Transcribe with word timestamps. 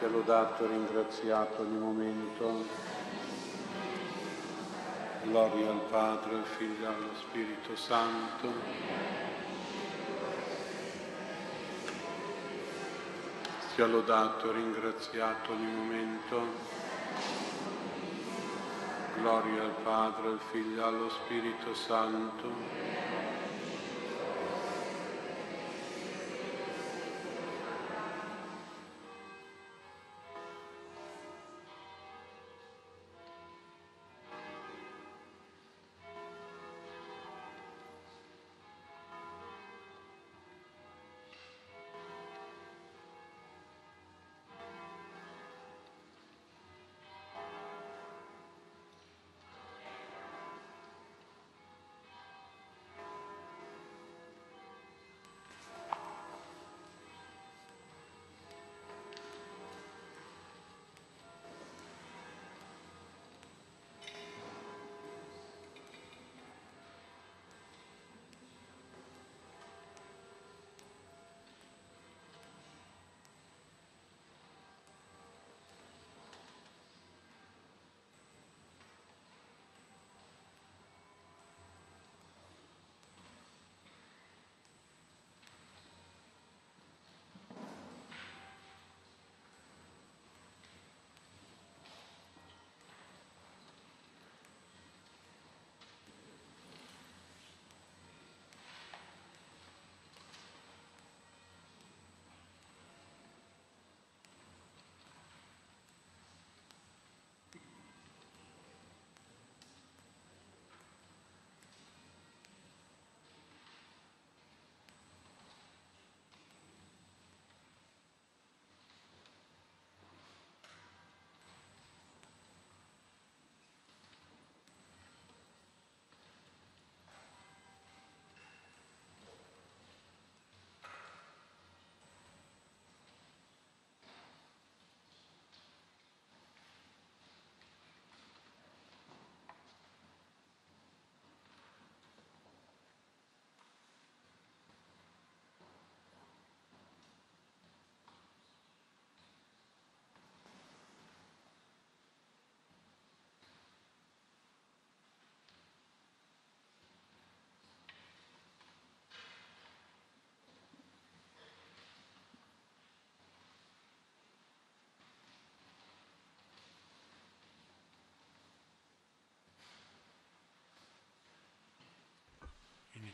sia 0.00 0.08
lodato 0.08 0.64
e 0.64 0.68
ringraziato 0.68 1.60
ogni 1.60 1.76
momento. 1.76 2.64
Gloria 5.24 5.68
al 5.68 5.82
Padre, 5.90 6.36
al 6.36 6.44
Figlio 6.56 6.84
e 6.84 6.86
allo 6.86 7.14
Spirito 7.16 7.76
Santo. 7.76 8.50
Sia 13.74 13.86
lodato 13.86 14.48
e 14.48 14.54
ringraziato 14.54 15.52
ogni 15.52 15.70
momento. 15.70 16.46
Gloria 19.16 19.62
al 19.64 19.74
Padre, 19.82 20.28
al 20.28 20.40
Figlio 20.50 20.80
e 20.80 20.82
allo 20.82 21.10
Spirito 21.10 21.74
Santo. 21.74 23.09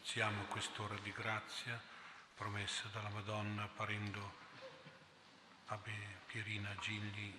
Iniziamo 0.06 0.44
quest'ora 0.44 0.94
di 1.02 1.10
grazia 1.10 1.82
promessa 2.36 2.86
dalla 2.92 3.08
Madonna 3.08 3.64
apparendo 3.64 4.34
a 5.66 5.78
Pierina 6.26 6.72
Gigli 6.76 7.34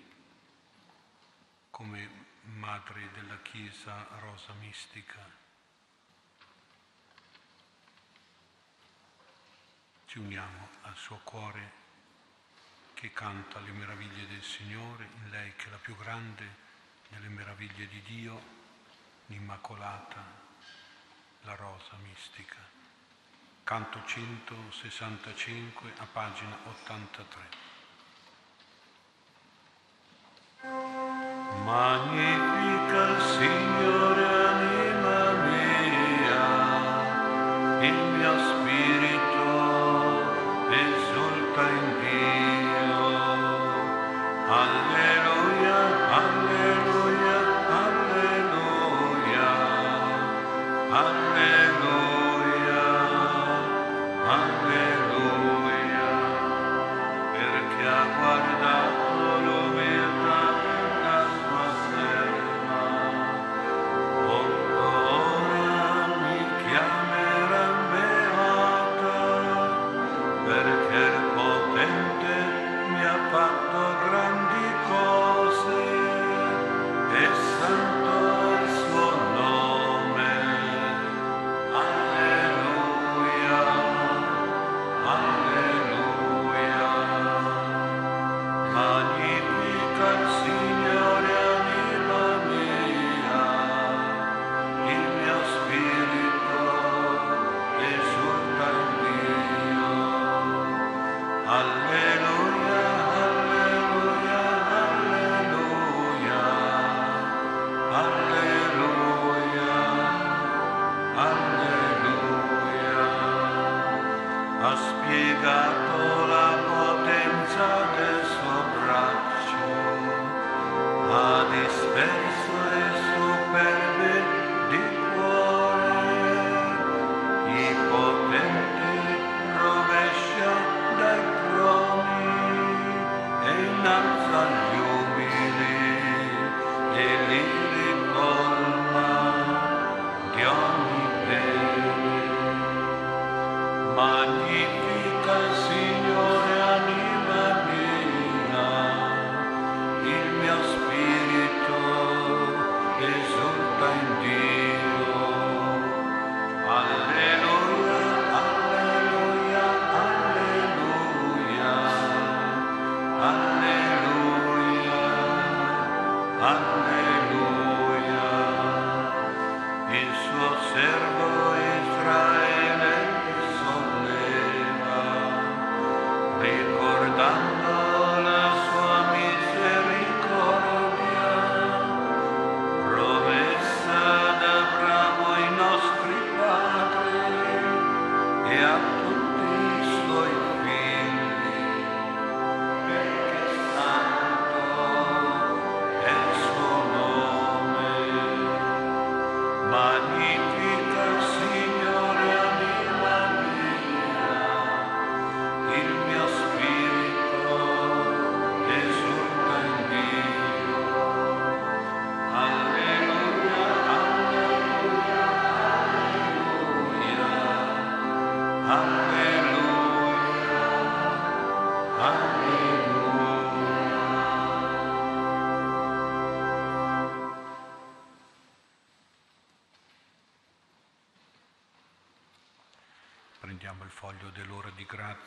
come 1.69 2.25
madre 2.41 3.09
della 3.13 3.41
Chiesa 3.41 4.05
Rosa 4.19 4.51
Mistica. 4.59 5.17
Ci 10.07 10.19
uniamo 10.19 10.67
al 10.81 10.95
suo 10.97 11.21
cuore 11.23 11.71
che 12.95 13.13
canta 13.13 13.61
le 13.61 13.71
meraviglie 13.71 14.27
del 14.27 14.43
Signore, 14.43 15.07
in 15.23 15.29
lei 15.29 15.55
che 15.55 15.67
è 15.67 15.69
la 15.69 15.77
più 15.77 15.95
grande 15.95 16.45
delle 17.07 17.29
meraviglie 17.29 17.87
di 17.87 18.01
Dio, 18.01 18.41
l'Immacolata 19.27 20.46
la 21.47 21.55
rosa 21.55 21.95
mistica. 22.03 22.57
Canto 23.63 23.99
165 24.05 25.93
a 25.97 26.05
pagina 26.11 26.57
83. 26.65 27.41
Magnifica 31.63 32.56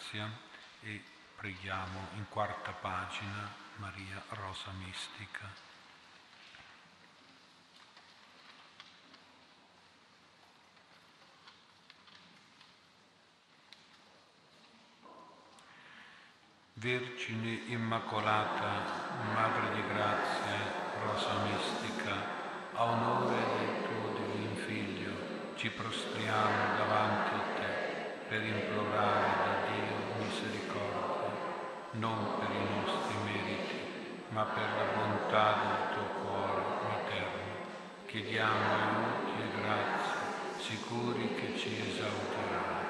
grazia 0.01 0.31
e 0.83 1.03
preghiamo 1.37 2.09
in 2.17 2.25
quarta 2.31 2.73
pagina 2.73 3.53
Maria 3.77 4.23
Rosa 4.31 4.71
Mistica. 4.83 5.69
Vergine 16.75 17.61
Immacolata, 17.67 19.19
Madre 19.35 19.75
di 19.75 19.87
grazia, 19.87 20.57
Rosa 21.03 21.35
Mistica, 21.43 22.15
a 22.73 22.85
onore 22.85 23.37
del 23.37 23.83
tuo 23.85 24.15
divin 24.15 24.57
Figlio, 24.65 25.57
ci 25.57 25.69
prostriamo 25.69 26.77
davanti 26.79 27.35
a 27.35 27.61
te 27.61 27.80
per 28.31 28.45
implorare 28.45 29.27
da 29.43 29.55
Dio 29.67 30.23
misericordia, 30.23 31.35
non 31.99 32.39
per 32.39 32.49
i 32.49 32.63
nostri 32.79 33.17
meriti, 33.25 33.81
ma 34.29 34.45
per 34.45 34.69
la 34.79 34.87
bontà 34.95 35.59
del 35.59 35.97
tuo 35.97 36.23
cuore 36.23 36.63
materno. 36.87 37.67
Chiediamo 38.07 38.63
aiuti 38.71 39.35
e 39.35 39.61
grazie, 39.61 40.15
sicuri 40.61 41.35
che 41.35 41.59
ci 41.59 41.75
esauterai. 41.75 42.87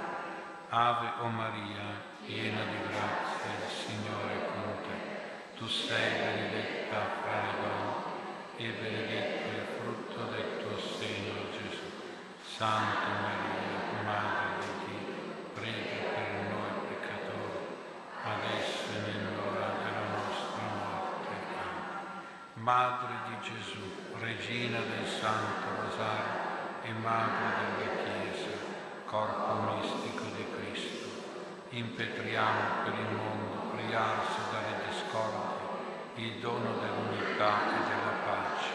Ave 0.68 1.08
o 1.20 1.28
Maria, 1.28 1.88
piena 2.26 2.60
di 2.64 2.76
grazia, 2.92 3.64
il 3.64 3.72
Signore 3.72 4.34
è 4.34 4.44
con 4.44 4.76
te. 4.82 5.56
Tu 5.56 5.66
sei 5.66 6.18
benedetta 6.18 6.98
fra 7.22 7.40
le 7.40 7.52
donne 7.62 8.10
e 8.58 8.68
benedetto 8.78 9.48
il 9.56 9.66
frutto 9.80 10.22
del 10.32 10.58
tuo 10.60 10.78
seno, 10.78 11.48
Gesù. 11.50 11.88
Santa 12.44 13.08
Maria, 13.22 14.02
Madre 14.04 14.58
di 14.58 14.72
Dio, 14.78 14.79
prega 15.60 16.08
per 16.16 16.28
noi 16.48 16.72
peccatori, 16.88 17.60
adesso 18.24 18.80
e 18.96 19.12
nell'ora 19.12 19.76
della 19.84 20.06
nostra 20.16 20.64
morte. 20.72 21.34
Madre 22.54 23.12
di 23.28 23.36
Gesù, 23.44 23.84
Regina 24.20 24.78
del 24.80 25.06
Santo 25.06 25.68
Rosario 25.84 26.48
e 26.82 26.92
Madre 26.92 27.76
della 27.76 28.02
Chiesa, 28.02 28.56
corpo 29.04 29.76
mistico 29.76 30.24
di 30.34 30.46
Cristo 30.56 31.08
impetriamo 31.70 32.82
per 32.84 32.94
il 32.94 33.16
mondo 33.16 33.76
riarsi 33.76 34.40
dalle 34.50 34.88
discordie 34.88 35.68
il 36.16 36.40
dono 36.40 36.74
dell'unità 36.80 37.52
e 37.68 37.88
della 37.88 38.16
pace 38.24 38.72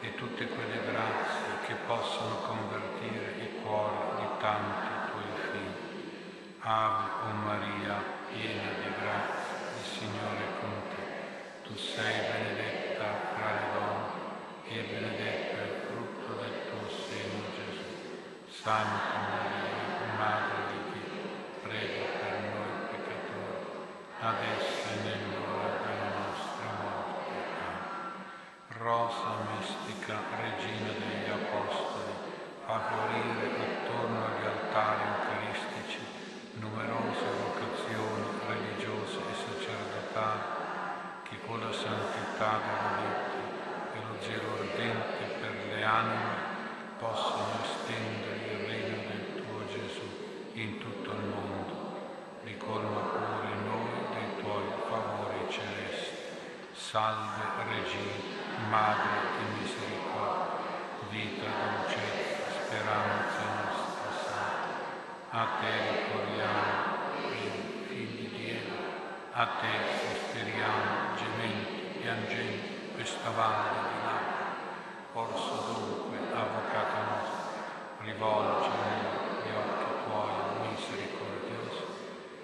e 0.00 0.14
tutte 0.14 0.46
quelle 0.46 0.80
grazie 0.84 1.66
che 1.66 1.74
possono 1.86 2.36
convertire 2.46 3.34
i 3.42 3.60
cuori 3.62 3.96
di 4.16 4.26
tanti. 4.38 4.93
Ave 6.66 7.10
o 7.24 7.32
Maria, 7.44 8.02
piena 8.32 8.72
di 8.80 8.88
grazia, 8.98 9.68
il 9.76 9.84
Signore 9.84 10.40
è 10.40 10.60
con 10.60 10.72
te. 10.88 11.68
Tu 11.68 11.76
sei 11.76 12.20
benedetta 12.24 13.04
fra 13.36 13.52
le 13.52 13.66
donne 13.74 14.68
e 14.68 14.82
benedetto 14.82 15.56
è 15.56 15.62
il 15.62 15.80
frutto 15.86 16.40
del 16.40 16.56
tuo 16.70 16.88
seno 16.88 17.44
Gesù. 17.54 18.62
Santa 18.62 19.18
Maria, 19.28 20.16
Madre 20.16 20.64
adesso 24.24 24.88
e 24.88 25.02
nell'ora 25.04 25.84
della 25.84 26.16
nostra 26.16 26.68
morte. 26.80 27.32
Rosa 28.78 29.36
mistica, 29.52 30.16
regina 30.40 30.92
degli 30.96 31.28
Apostoli, 31.28 32.12
fa 32.64 32.80
fiorire 32.88 33.52
attorno 33.52 34.24
agli 34.24 34.46
altari 34.46 35.23
numerose 37.14 37.26
vocazioni 37.42 38.26
religiose 38.46 39.18
e 39.18 39.34
sacerdotali 39.34 40.40
che 41.22 41.36
con 41.46 41.60
la 41.60 41.72
santità 41.72 42.58
della 42.58 42.92
vita 42.98 43.42
e 43.94 43.98
lo 44.06 44.16
zelo 44.20 44.54
ardente 44.58 45.38
per 45.40 45.54
le 45.72 45.84
anime 45.84 46.52
possono 46.98 47.60
estendere 47.62 48.36
il 48.50 48.66
regno 48.66 48.96
del 49.08 49.42
tuo 49.42 49.66
Gesù 49.66 50.08
in 50.54 50.78
tutto 50.78 51.10
il 51.10 51.24
mondo. 51.24 51.92
Ricolma 52.42 53.00
pure 53.00 53.54
noi 53.64 54.42
tuoi 54.42 54.64
favori 54.88 55.46
celesti. 55.48 56.22
Salve 56.72 57.42
Regina, 57.68 58.68
Madre 58.68 59.32
di 59.38 59.60
misericordia, 59.60 60.58
vita, 61.08 61.46
dolcezza, 61.46 62.50
speranza 62.64 63.40
nostra 63.64 64.10
salve. 64.22 64.64
A 65.30 65.46
te 65.60 66.03
a 69.36 69.46
te 69.58 69.66
sospiriamo, 69.98 71.16
gementi, 71.16 71.98
piangenti, 71.98 72.92
questa 72.94 73.30
valle 73.30 73.90
di 73.90 73.98
lacrime. 74.06 74.52
Orso 75.12 75.72
dunque, 75.74 76.18
avvocato 76.32 76.96
nostro, 77.10 77.50
rivolgi 77.98 78.68
gli 79.42 79.50
occhi 79.50 80.06
tuoi 80.06 80.70
misericordiosi 80.70 81.82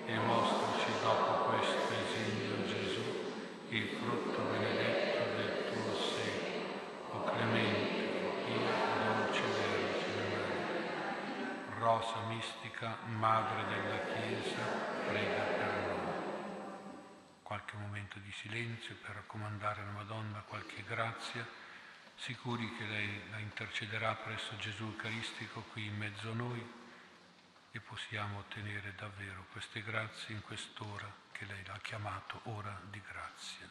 e 0.06 0.16
mostraci 0.16 0.90
dopo 1.00 1.50
questo 1.50 1.94
esilio 1.94 2.66
Gesù, 2.66 3.02
il 3.68 3.88
frutto 4.02 4.42
benedetto 4.50 5.37
del 5.37 5.70
tuo 5.70 5.94
seno, 5.94 6.75
o 7.12 7.23
clemente, 7.23 8.26
o 8.26 8.30
pia, 8.44 8.75
dolce 9.06 9.42
Vergine 9.47 10.26
Maria. 10.35 11.78
Rosa 11.78 12.26
mistica, 12.26 12.97
Madre 13.06 13.62
della 13.68 14.02
Chiesa, 14.11 14.59
prega 15.06 15.42
per 15.56 15.73
noi. 15.87 15.89
Momento 17.90 18.20
di 18.20 18.30
silenzio 18.30 18.94
per 19.02 19.16
raccomandare 19.16 19.80
alla 19.80 19.90
Madonna 19.90 20.38
qualche 20.42 20.85
grazia, 20.85 21.44
sicuri 22.14 22.76
che 22.76 22.85
lei 22.85 23.28
la 23.30 23.38
intercederà 23.38 24.14
presso 24.14 24.56
Gesù 24.59 24.85
Eucaristico 24.85 25.62
qui 25.73 25.87
in 25.87 25.97
mezzo 25.97 26.30
a 26.30 26.35
noi 26.35 26.64
e 27.73 27.80
possiamo 27.80 28.38
ottenere 28.38 28.94
davvero 28.94 29.44
queste 29.50 29.82
grazie 29.82 30.37
in 30.37 30.40
quest'ora 30.42 31.12
che 31.32 31.44
lei 31.47 31.64
l'ha 31.64 31.80
chiamato 31.82 32.40
ora 32.44 32.80
di 32.88 33.02
grazia. 33.04 33.68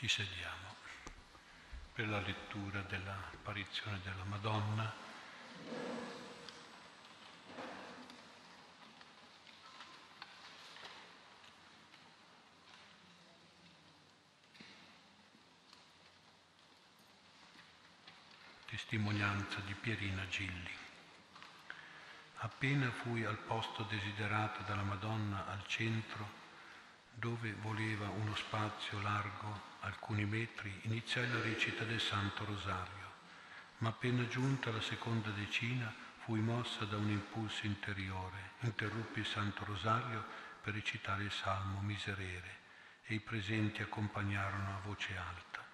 Ci 0.00 0.08
sediamo 0.08 0.76
per 1.92 2.08
la 2.08 2.20
lettura 2.20 2.80
dell'apparizione 2.80 4.00
della 4.02 4.24
Madonna. 4.24 4.90
Testimonianza 18.64 19.60
di 19.66 19.74
Pierina 19.74 20.26
Gilli. 20.28 20.72
Appena 22.36 22.90
fui 22.90 23.26
al 23.26 23.36
posto 23.36 23.82
desiderato 23.82 24.62
dalla 24.62 24.82
Madonna 24.82 25.46
al 25.46 25.66
centro, 25.66 26.39
dove 27.14 27.52
voleva 27.60 28.08
uno 28.08 28.34
spazio 28.34 29.00
largo 29.00 29.68
alcuni 29.80 30.24
metri, 30.24 30.72
iniziai 30.82 31.30
la 31.30 31.40
recita 31.40 31.84
del 31.84 32.00
Santo 32.00 32.44
Rosario, 32.44 33.08
ma 33.78 33.88
appena 33.88 34.26
giunta 34.28 34.70
alla 34.70 34.80
seconda 34.80 35.30
decina 35.30 35.92
fui 36.18 36.40
mossa 36.40 36.84
da 36.84 36.96
un 36.96 37.10
impulso 37.10 37.66
interiore, 37.66 38.52
interruppi 38.60 39.20
il 39.20 39.26
Santo 39.26 39.64
Rosario 39.64 40.24
per 40.62 40.74
recitare 40.74 41.24
il 41.24 41.32
Salmo 41.32 41.80
Miserere 41.80 42.58
e 43.04 43.14
i 43.14 43.20
presenti 43.20 43.82
accompagnarono 43.82 44.76
a 44.76 44.80
voce 44.84 45.16
alta. 45.16 45.64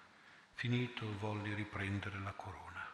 Finito 0.53 1.17
volli 1.19 1.53
riprendere 1.53 2.19
la 2.19 2.31
corona. 2.31 2.85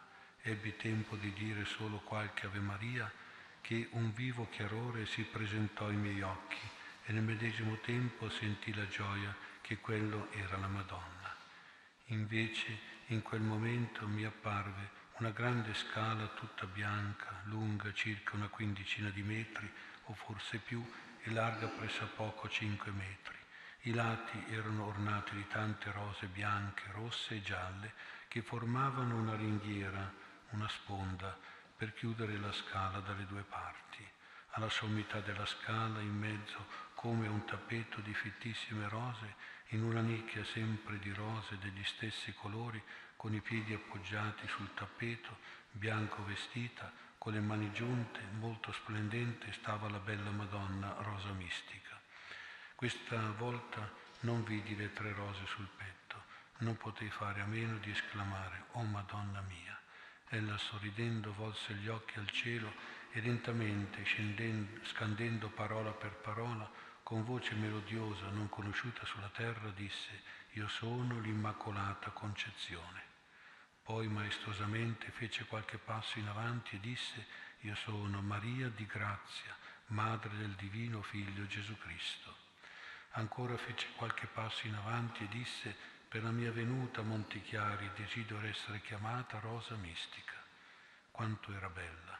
Ebbi 0.42 0.76
tempo 0.76 1.16
di 1.16 1.32
dire 1.32 1.64
solo 1.64 1.98
qualche 1.98 2.46
Ave 2.46 2.58
Maria 2.58 3.10
che 3.62 3.88
un 3.92 4.12
vivo 4.12 4.48
chiarore 4.50 5.06
si 5.06 5.22
presentò 5.22 5.86
ai 5.86 5.96
miei 5.96 6.20
occhi 6.20 6.58
e 7.06 7.12
nel 7.12 7.22
medesimo 7.22 7.78
tempo 7.80 8.28
sentì 8.30 8.74
la 8.74 8.86
gioia 8.88 9.34
che 9.60 9.78
quello 9.78 10.30
era 10.32 10.56
la 10.56 10.68
Madonna. 10.68 11.34
Invece 12.08 12.78
in 13.08 13.22
quel 13.22 13.40
momento 13.40 14.06
mi 14.06 14.24
apparve 14.24 15.02
una 15.18 15.30
grande 15.30 15.74
scala 15.74 16.26
tutta 16.28 16.66
bianca, 16.66 17.42
lunga 17.44 17.92
circa 17.92 18.36
una 18.36 18.48
quindicina 18.48 19.10
di 19.10 19.22
metri 19.22 19.70
o 20.04 20.14
forse 20.14 20.58
più 20.58 20.84
e 21.22 21.30
larga 21.30 21.66
pressappoco 21.68 22.48
cinque 22.48 22.90
metri. 22.90 23.36
I 23.82 23.92
lati 23.92 24.42
erano 24.48 24.86
ornati 24.86 25.34
di 25.36 25.46
tante 25.46 25.90
rose 25.92 26.26
bianche, 26.26 26.90
rosse 26.92 27.36
e 27.36 27.42
gialle 27.42 27.92
che 28.28 28.42
formavano 28.42 29.16
una 29.16 29.36
ringhiera, 29.36 30.12
una 30.50 30.68
sponda, 30.68 31.38
per 31.76 31.92
chiudere 31.92 32.38
la 32.38 32.52
scala 32.52 33.00
dalle 33.00 33.26
due 33.26 33.42
parti. 33.42 34.06
Alla 34.56 34.70
sommità 34.70 35.20
della 35.20 35.46
scala, 35.46 36.00
in 36.00 36.16
mezzo, 36.16 36.66
come 37.04 37.28
un 37.28 37.44
tappeto 37.44 38.00
di 38.00 38.14
fittissime 38.14 38.88
rose, 38.88 39.34
in 39.68 39.82
una 39.82 40.00
nicchia 40.00 40.42
sempre 40.42 40.98
di 40.98 41.12
rose 41.12 41.58
degli 41.58 41.84
stessi 41.84 42.32
colori, 42.32 42.82
con 43.14 43.34
i 43.34 43.42
piedi 43.42 43.74
appoggiati 43.74 44.48
sul 44.48 44.72
tappeto, 44.72 45.36
bianco 45.70 46.24
vestita, 46.24 46.90
con 47.18 47.34
le 47.34 47.40
mani 47.40 47.70
giunte, 47.72 48.20
molto 48.38 48.72
splendente, 48.72 49.52
stava 49.52 49.90
la 49.90 49.98
bella 49.98 50.30
Madonna 50.30 50.94
rosa 51.00 51.30
mistica. 51.32 52.00
Questa 52.74 53.32
volta 53.32 53.86
non 54.20 54.42
vidi 54.42 54.74
le 54.74 54.90
tre 54.94 55.12
rose 55.12 55.44
sul 55.44 55.68
petto, 55.76 56.22
non 56.60 56.78
potei 56.78 57.10
fare 57.10 57.42
a 57.42 57.46
meno 57.46 57.76
di 57.80 57.90
esclamare, 57.90 58.64
Oh 58.72 58.82
Madonna 58.82 59.42
mia! 59.42 59.78
Ella 60.28 60.56
sorridendo 60.56 61.34
volse 61.34 61.74
gli 61.74 61.88
occhi 61.88 62.18
al 62.18 62.30
cielo 62.30 62.72
e 63.12 63.20
lentamente, 63.20 64.02
scandendo 64.84 65.50
parola 65.50 65.90
per 65.92 66.14
parola, 66.14 66.92
con 67.04 67.22
voce 67.22 67.54
melodiosa 67.54 68.30
non 68.30 68.48
conosciuta 68.48 69.04
sulla 69.04 69.28
terra, 69.28 69.70
disse, 69.70 70.22
Io 70.52 70.66
sono 70.68 71.20
l'Immacolata 71.20 72.10
Concezione. 72.10 73.02
Poi 73.82 74.08
maestosamente 74.08 75.10
fece 75.10 75.44
qualche 75.44 75.76
passo 75.76 76.18
in 76.18 76.26
avanti 76.26 76.76
e 76.76 76.80
disse, 76.80 77.26
Io 77.60 77.74
sono 77.74 78.22
Maria 78.22 78.70
di 78.70 78.86
grazia, 78.86 79.54
Madre 79.88 80.34
del 80.38 80.52
Divino 80.52 81.02
Figlio 81.02 81.46
Gesù 81.46 81.76
Cristo. 81.76 82.34
Ancora 83.10 83.56
fece 83.58 83.86
qualche 83.96 84.26
passo 84.26 84.66
in 84.66 84.74
avanti 84.74 85.24
e 85.24 85.28
disse, 85.28 85.76
per 86.08 86.22
la 86.22 86.30
mia 86.30 86.52
venuta 86.52 87.00
a 87.00 87.04
Montichiari 87.04 87.90
desidero 87.94 88.46
essere 88.46 88.80
chiamata 88.80 89.40
Rosa 89.40 89.74
Mistica. 89.76 90.42
Quanto 91.10 91.52
era 91.52 91.68
bella. 91.68 92.18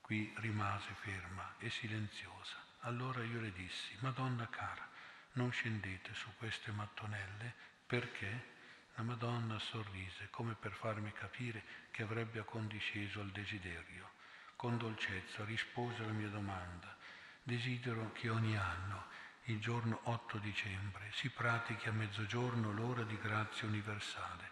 Qui 0.00 0.32
rimase 0.36 0.94
ferma 1.00 1.54
e 1.58 1.68
silenziosa. 1.68 2.73
Allora 2.86 3.22
io 3.22 3.40
le 3.40 3.50
dissi, 3.52 3.96
Madonna 4.00 4.46
cara, 4.50 4.86
non 5.32 5.50
scendete 5.50 6.12
su 6.12 6.28
queste 6.36 6.70
mattonelle 6.70 7.54
perché? 7.86 8.52
La 8.96 9.02
Madonna 9.02 9.58
sorrise 9.58 10.28
come 10.28 10.54
per 10.54 10.72
farmi 10.72 11.10
capire 11.12 11.62
che 11.90 12.02
avrebbe 12.02 12.40
accondisceso 12.40 13.20
al 13.20 13.30
desiderio. 13.30 14.10
Con 14.56 14.76
dolcezza 14.76 15.44
rispose 15.46 16.02
alla 16.02 16.12
mia 16.12 16.28
domanda. 16.28 16.94
Desidero 17.42 18.12
che 18.12 18.28
ogni 18.28 18.56
anno 18.56 19.06
il 19.44 19.60
giorno 19.60 20.00
8 20.02 20.36
dicembre 20.36 21.10
si 21.12 21.30
pratichi 21.30 21.88
a 21.88 21.92
mezzogiorno 21.92 22.70
l'ora 22.70 23.02
di 23.02 23.18
grazia 23.18 23.66
universale. 23.66 24.50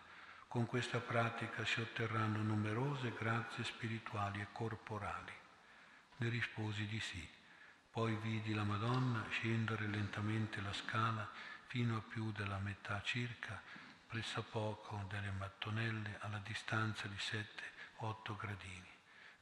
Con 0.48 0.64
questa 0.64 1.00
pratica 1.00 1.66
si 1.66 1.82
otterranno 1.82 2.42
numerose 2.42 3.12
grazie 3.12 3.62
spirituali 3.62 4.40
e 4.40 4.48
corporali. 4.52 5.32
Le 6.16 6.28
risposi 6.30 6.86
di 6.86 7.00
sì. 7.00 7.40
Poi 7.92 8.16
vidi 8.22 8.54
la 8.54 8.64
Madonna 8.64 9.22
scendere 9.28 9.86
lentamente 9.86 10.62
la 10.62 10.72
scala 10.72 11.30
fino 11.66 11.98
a 11.98 12.00
più 12.00 12.32
della 12.32 12.56
metà 12.56 13.02
circa, 13.02 13.60
pressappoco 14.06 15.04
delle 15.10 15.30
mattonelle 15.32 16.16
alla 16.20 16.40
distanza 16.42 17.06
di 17.06 17.16
7-8 17.16 18.34
gradini. 18.38 18.88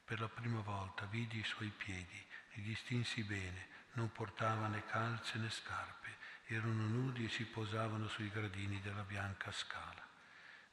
Per 0.03 0.19
la 0.19 0.27
prima 0.27 0.59
volta 0.59 1.05
vidi 1.05 1.39
i 1.39 1.45
suoi 1.45 1.69
piedi 1.69 2.21
e 2.49 2.61
distinsi 2.61 3.23
bene 3.23 3.67
non 3.93 4.11
portava 4.11 4.67
né 4.67 4.83
calze 4.85 5.37
né 5.37 5.49
scarpe, 5.49 6.09
erano 6.47 6.87
nudi 6.87 7.23
e 7.23 7.29
si 7.29 7.45
posavano 7.45 8.09
sui 8.09 8.29
gradini 8.29 8.81
della 8.81 9.03
bianca 9.03 9.53
scala. 9.53 10.05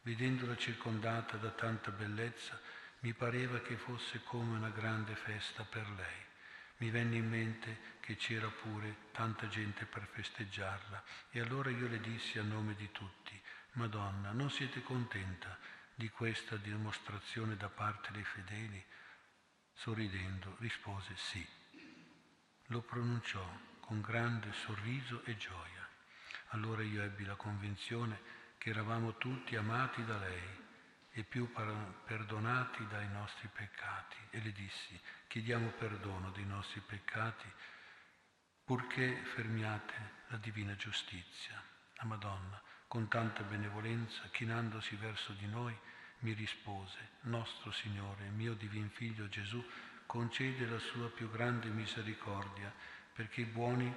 Vedendola 0.02 0.56
circondata 0.56 1.36
da 1.36 1.50
tanta 1.50 1.92
bellezza, 1.92 2.58
mi 3.02 3.12
pareva 3.12 3.60
che 3.60 3.76
fosse 3.76 4.20
come 4.24 4.56
una 4.56 4.70
grande 4.70 5.14
festa 5.14 5.62
per 5.62 5.88
lei. 5.90 6.27
Mi 6.78 6.90
venne 6.90 7.16
in 7.16 7.28
mente 7.28 7.96
che 8.00 8.16
c'era 8.16 8.48
pure 8.48 9.08
tanta 9.12 9.48
gente 9.48 9.84
per 9.84 10.06
festeggiarla 10.06 11.02
e 11.30 11.40
allora 11.40 11.70
io 11.70 11.88
le 11.88 12.00
dissi 12.00 12.38
a 12.38 12.42
nome 12.42 12.74
di 12.74 12.90
tutti, 12.92 13.40
Madonna, 13.72 14.32
non 14.32 14.50
siete 14.50 14.82
contenta 14.82 15.58
di 15.94 16.08
questa 16.08 16.56
dimostrazione 16.56 17.56
da 17.56 17.68
parte 17.68 18.10
dei 18.12 18.24
fedeli? 18.24 18.84
Sorridendo 19.74 20.56
rispose 20.58 21.14
sì 21.16 21.46
lo 22.70 22.82
pronunciò 22.82 23.42
con 23.80 24.00
grande 24.00 24.52
sorriso 24.52 25.22
e 25.24 25.36
gioia. 25.36 25.88
Allora 26.48 26.82
io 26.82 27.02
ebbi 27.02 27.24
la 27.24 27.34
convinzione 27.34 28.20
che 28.58 28.70
eravamo 28.70 29.16
tutti 29.16 29.56
amati 29.56 30.04
da 30.04 30.18
lei 30.18 30.66
e 31.12 31.22
più 31.22 31.50
perdonati 32.04 32.86
dai 32.88 33.08
nostri 33.08 33.48
peccati 33.52 34.16
e 34.30 34.40
le 34.42 34.52
dissi 34.52 35.00
chiediamo 35.28 35.68
perdono 35.78 36.30
dei 36.30 36.46
nostri 36.46 36.80
peccati 36.80 37.46
purché 38.64 39.14
fermiate 39.34 39.94
la 40.28 40.36
divina 40.38 40.74
giustizia. 40.76 41.62
La 41.94 42.04
Madonna, 42.04 42.60
con 42.86 43.08
tanta 43.08 43.42
benevolenza, 43.42 44.28
chinandosi 44.30 44.96
verso 44.96 45.32
di 45.32 45.46
noi, 45.46 45.76
mi 46.20 46.32
rispose, 46.32 46.98
nostro 47.22 47.70
Signore, 47.70 48.28
mio 48.30 48.54
divin 48.54 48.90
Figlio 48.90 49.28
Gesù, 49.28 49.64
concede 50.06 50.66
la 50.66 50.78
sua 50.78 51.08
più 51.10 51.30
grande 51.30 51.68
misericordia, 51.68 52.72
perché 53.12 53.42
i 53.42 53.46
buoni, 53.46 53.94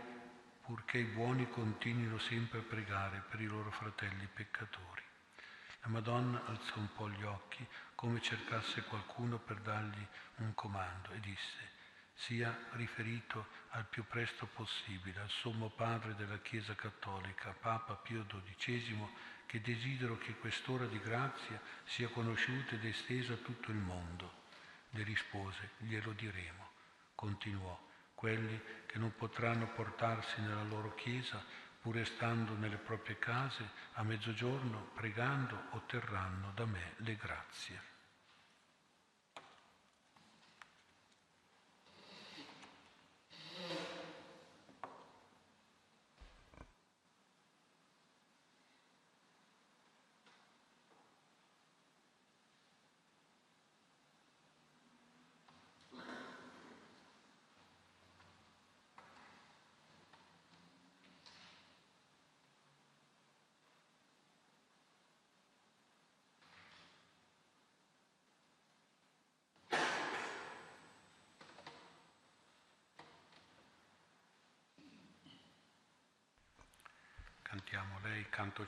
purché 0.61 0.99
i 0.99 1.05
buoni 1.05 1.49
continuino 1.49 2.17
sempre 2.19 2.59
a 2.59 2.63
pregare 2.63 3.23
per 3.29 3.41
i 3.41 3.47
loro 3.47 3.71
fratelli 3.71 4.27
peccatori. 4.33 5.03
La 5.81 5.89
Madonna 5.89 6.45
alzò 6.45 6.77
un 6.77 6.93
po' 6.93 7.09
gli 7.09 7.23
occhi, 7.23 7.67
come 8.01 8.19
cercasse 8.19 8.81
qualcuno 8.85 9.37
per 9.37 9.59
dargli 9.59 10.03
un 10.37 10.55
comando, 10.55 11.11
e 11.11 11.19
disse, 11.19 11.69
sia 12.15 12.51
riferito 12.71 13.45
al 13.69 13.85
più 13.85 14.03
presto 14.07 14.47
possibile 14.47 15.19
al 15.19 15.29
Sommo 15.29 15.69
Padre 15.69 16.15
della 16.15 16.39
Chiesa 16.39 16.73
Cattolica, 16.73 17.55
Papa 17.59 17.93
Pio 17.93 18.25
XII, 18.25 19.07
che 19.45 19.61
desidero 19.61 20.17
che 20.17 20.33
quest'ora 20.33 20.87
di 20.87 20.99
grazia 20.99 21.61
sia 21.83 22.07
conosciuta 22.07 22.73
ed 22.73 22.85
estesa 22.85 23.33
a 23.33 23.37
tutto 23.37 23.69
il 23.69 23.77
mondo 23.77 24.39
le 24.89 25.03
rispose, 25.03 25.73
glielo 25.77 26.13
diremo. 26.13 26.69
Continuò, 27.13 27.79
quelli 28.15 28.59
che 28.87 28.97
non 28.97 29.13
potranno 29.15 29.67
portarsi 29.73 30.41
nella 30.41 30.63
loro 30.63 30.95
chiesa, 30.95 31.45
pur 31.79 31.93
restando 31.93 32.55
nelle 32.55 32.77
proprie 32.77 33.19
case, 33.19 33.69
a 33.93 34.01
mezzogiorno, 34.01 34.89
pregando, 34.95 35.67
otterranno 35.73 36.51
da 36.55 36.65
me 36.65 36.93
le 36.97 37.15
grazie. 37.15 37.90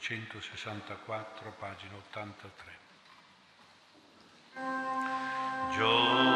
264, 0.04 1.54
pagina 1.60 1.96
83. 2.12 2.72
Gio 5.72 6.33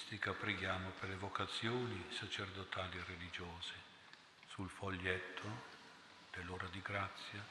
mistica 0.00 0.32
preghiamo 0.32 0.90
per 0.98 1.08
le 1.08 1.16
vocazioni 1.16 2.04
sacerdotali 2.10 2.98
e 2.98 3.04
religiose. 3.06 3.74
Sul 4.48 4.68
foglietto 4.68 5.68
dell'ora 6.32 6.66
di 6.70 6.80
grazia, 6.82 7.44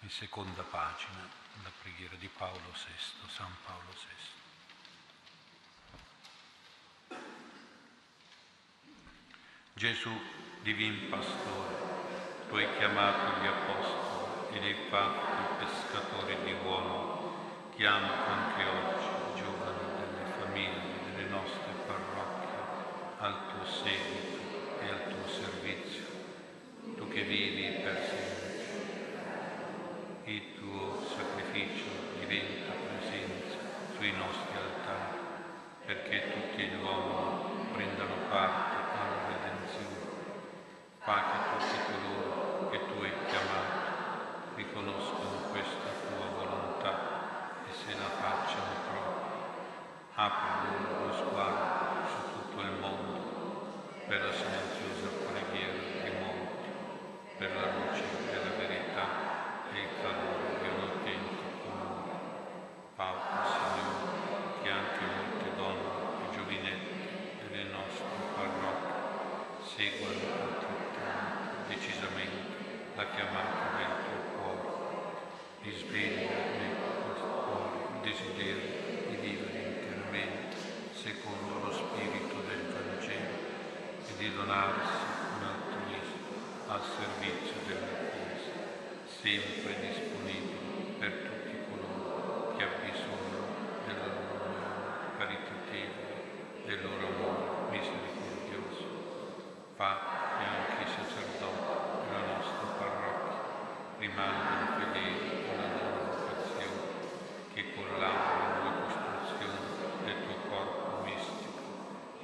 in 0.00 0.10
seconda 0.10 0.62
pagina, 0.62 1.28
la 1.62 1.70
preghiera 1.82 2.16
di 2.16 2.28
Paolo 2.28 2.72
VI, 2.72 3.28
San 3.28 3.52
Paolo 3.64 3.94
VI. 7.08 7.16
Gesù, 9.74 10.10
divin 10.62 11.08
pastore, 11.08 11.76
tu 12.48 12.56
hai 12.56 12.76
chiamato 12.76 13.40
gli 13.40 13.46
apostoli 13.46 14.56
e 14.56 14.60
li 14.60 14.66
hai 14.66 14.88
fatti 14.88 15.64
pescatori 15.64 16.36
di 16.44 16.52
uomini, 16.52 17.74
chiama 17.76 18.26
anche 18.26 18.64
oggi 18.64 19.40
giovani 19.40 19.84
delle 19.96 20.30
famiglie 20.38 20.98
al 23.20 23.34
seguito 23.88 24.84
e 24.84 24.88
al 24.90 25.02
tuo 25.08 25.26
servizio, 25.28 26.04
tu 26.96 27.08
che 27.08 27.22
vivi 27.22 27.80
per 27.80 27.96
sempre. 28.04 28.46
Il 30.24 30.42
tuo 30.58 31.06
sacrificio 31.08 31.88
diventa 32.18 32.72
presenza 32.72 33.56
sui 33.96 34.12
nostri 34.12 34.52
altari, 34.52 35.18
perché 35.86 36.32
tutti 36.32 36.62
gli 36.64 36.82
uomini 36.82 37.72
prendano 37.72 38.14
parte 38.28 38.76
alla 38.92 39.24
redenzione. 39.32 40.06
Fa 40.98 41.16
che 41.30 41.38
tutti 41.56 41.78
coloro 41.88 42.68
che 42.68 42.78
tu 42.84 43.02
hai 43.02 43.12
chiamato 43.26 44.52
riconoscono 44.56 45.48
questa 45.50 45.90
tua 46.04 46.26
volontà 46.36 47.64
e 47.64 47.72
se 47.72 47.94
la 47.96 48.10
facciano 48.20 48.84
propria. 48.90 49.36
Apri 50.14 50.76
loro 50.76 51.06
lo 51.06 51.12
sguardo 51.14 51.78
tutto 52.34 52.60
il 52.60 52.72
mondo 52.80 53.18
per 54.08 54.24
la 54.24 54.32
silenziosa 54.32 55.20
preghiera 55.20 55.84
di 56.02 56.10
molti, 56.16 56.70
per 57.36 57.52
la 57.54 57.68
luce 57.76 58.04
della 58.32 58.56
verità 58.56 59.04
e 59.70 59.80
il 59.84 59.88
calore 60.00 60.48
di 60.62 60.68
un 60.72 60.80
autentico 60.80 61.68
amore. 61.68 62.16
Pauca, 62.96 63.44
Signore, 63.44 64.62
che 64.62 64.70
anche 64.70 65.04
molte 65.12 65.56
donne 65.56 66.24
e 66.24 66.34
giovinetti 66.34 67.44
delle 67.44 67.64
nostre 67.68 68.32
parrocchie 68.32 69.76
seguano 69.76 70.24
altrettanto 70.40 71.68
decisamente 71.68 72.96
la 72.96 73.04
chiamata 73.12 73.76
del 73.76 73.92
tuo 74.08 74.20
cuore. 74.40 74.68
Risveglia 75.60 76.32
nel 76.56 76.76
tuo 77.14 77.28
cuore 77.44 77.76
il 77.92 78.08
desiderio 78.08 79.10
di 79.10 79.16
vivere 79.20 79.84
interamente 79.84 80.56
secondo 80.94 81.60
lo 81.62 81.72
Spirito 81.72 82.38
di 84.18 84.34
donarsi 84.34 84.98
un 85.38 85.46
altruismo 85.46 86.26
al 86.66 86.82
servizio 86.82 87.54
della 87.68 88.10
Chiesa. 88.10 88.50
sempre 89.06 89.78
disponibile 89.78 90.98
per 90.98 91.12
tutti 91.22 91.54
coloro 91.70 92.56
che 92.56 92.64
hanno 92.64 92.82
bisogno 92.82 93.40
della 93.86 94.10
loro 94.10 94.42
unione 94.42 95.14
caritativa, 95.18 96.02
del 96.66 96.82
loro 96.82 97.06
amore 97.06 97.78
misericordioso. 97.78 98.90
Padre, 99.76 100.18
e 100.34 100.44
anche 100.50 100.82
i 100.82 100.92
sacerdoti 100.98 102.10
della 102.10 102.26
nostra 102.26 102.66
parrocchia 102.74 103.38
rimangano 103.98 104.82
fedeli 104.82 105.46
alla 105.46 105.68
loro 105.78 106.10
vocazione 106.10 106.90
che 107.54 107.72
collaborano 107.72 108.66
alla 108.66 108.74
costruzione 108.82 109.58
del 110.02 110.18
tuo 110.26 110.36
corpo 110.50 111.06
mistico 111.06 111.62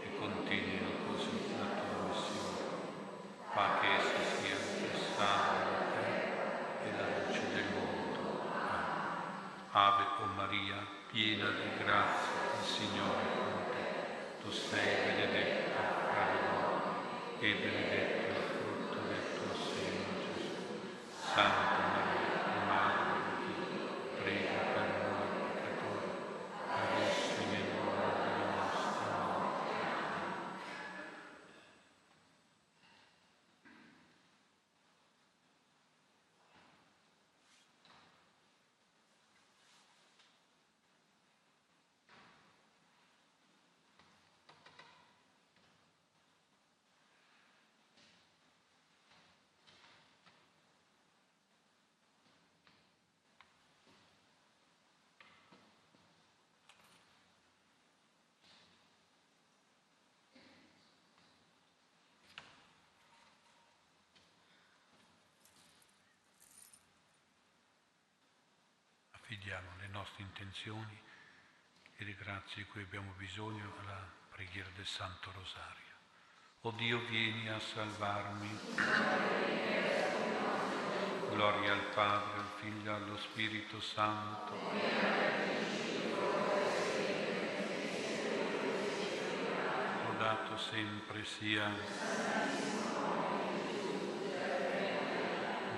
e 0.03 0.18
continuino 0.18 0.90
così 1.07 1.55
la 1.59 1.66
tua 1.81 2.09
missione. 2.09 2.62
Fa 3.53 3.79
che 3.81 3.87
essi 3.96 4.22
siano 4.40 4.92
il 4.92 4.98
sale 5.16 5.59
della 5.64 5.87
terra 5.94 6.44
e 6.83 6.90
la 6.96 7.07
luce 7.26 7.42
del 7.55 7.64
mondo. 7.72 8.22
Ave 9.77 10.05
o 10.23 10.27
Maria, 10.37 10.87
piena 11.11 11.51
di 11.51 11.83
grazia, 11.83 12.31
il 12.61 12.65
Signore 12.65 13.23
è 13.23 13.35
con 13.35 13.65
te. 13.73 13.85
Tu 14.41 14.53
sei 14.53 15.03
benedetta 15.05 15.81
fra 16.13 16.25
le 16.31 16.39
donne 16.47 17.41
e 17.41 17.55
benedetto 17.55 18.39
il 18.39 18.45
frutto 18.55 18.99
del 19.09 19.25
tuo 19.35 19.53
seno, 19.67 20.15
Gesù. 20.23 20.55
Santa 21.11 21.91
Maria, 21.91 22.63
Madre 22.69 23.19
di 23.41 23.51
Dio, 23.67 23.87
prega 24.23 24.63
per 24.75 24.87
noi 25.03 25.27
peccatori, 25.43 26.11
adesso 26.71 27.35
e 27.41 27.45
nell'ora 27.51 28.09
della 28.15 28.49
nostra 28.55 29.11
morte. 29.27 29.73
Affidiamo 69.44 69.76
le 69.78 69.88
nostre 69.88 70.22
intenzioni 70.22 70.98
e 71.96 72.04
le 72.04 72.14
grazie 72.14 72.62
di 72.62 72.64
cui 72.64 72.80
abbiamo 72.80 73.12
bisogno 73.18 73.74
alla 73.80 74.02
preghiera 74.30 74.70
del 74.74 74.87
Santo 74.87 75.30
Rosario. 75.33 75.92
O 76.62 76.70
Dio, 76.70 76.98
vieni 77.11 77.50
a 77.50 77.59
salvarmi. 77.59 78.59
Gloria 81.28 81.72
al 81.72 81.85
Padre, 81.92 82.38
al 82.38 82.48
Figlio 82.59 82.90
e 82.90 82.94
allo 82.94 83.18
Spirito 83.18 83.83
Santo. 83.83 84.54
Lodato 90.07 90.57
sempre 90.57 91.22
sia 91.26 91.70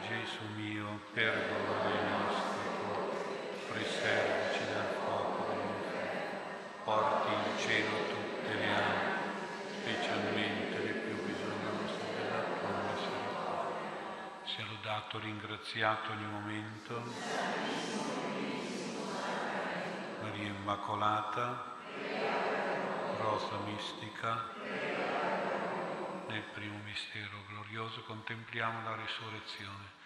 Gesù 0.07 0.45
mio, 0.55 1.01
perdona 1.13 1.89
le 1.89 2.09
nostre 2.09 2.46
preservaci 3.77 4.65
dal 4.73 4.89
fuoco 5.05 5.45
porti 6.85 7.29
in 7.29 7.59
cielo 7.59 7.97
tutte 8.09 8.55
le 8.55 8.73
anime, 8.73 9.19
specialmente 9.81 10.79
le 10.79 10.93
più 10.93 11.23
bisognose 11.25 11.99
della 12.17 12.43
tua 12.59 12.71
misericordia. 12.95 13.77
Sia 14.45 14.65
lodato, 14.65 15.19
ringraziato 15.19 16.13
ogni 16.13 16.25
momento. 16.25 17.03
Maria 20.23 20.47
Immacolata, 20.47 21.75
Rosa 23.19 23.59
Mistica, 23.67 24.55
nel 26.29 26.43
primo 26.55 26.79
mistero 26.83 27.45
glorioso 27.49 28.03
contempliamo 28.05 28.89
la 28.89 28.97
risurrezione. 28.97 30.06